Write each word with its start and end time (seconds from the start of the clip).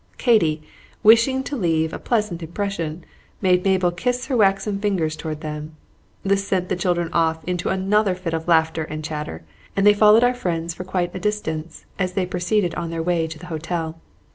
Katy, 0.17 0.63
wishing 1.03 1.43
to 1.43 1.55
leave 1.55 1.93
a 1.93 1.99
pleasant 1.99 2.41
impression, 2.41 3.05
made 3.39 3.63
Mabel 3.63 3.91
kiss 3.91 4.25
her 4.25 4.35
waxen 4.35 4.79
fingers 4.79 5.15
toward 5.15 5.41
them. 5.41 5.75
This 6.23 6.47
sent 6.47 6.69
the 6.69 6.75
children 6.75 7.13
off 7.13 7.43
into 7.43 7.69
another 7.69 8.15
fit 8.15 8.33
of 8.33 8.47
laughter 8.47 8.83
and 8.85 9.03
chatter, 9.03 9.43
and 9.75 9.85
they 9.85 9.93
followed 9.93 10.23
our 10.23 10.33
friends 10.33 10.73
for 10.73 10.83
quite 10.85 11.13
a 11.13 11.19
distance 11.19 11.85
as 11.99 12.13
they 12.13 12.25
proceeded 12.25 12.73
on 12.73 12.89
their 12.89 13.03
way 13.03 13.27
to 13.27 13.37
the 13.37 13.45
hotel. 13.53 13.99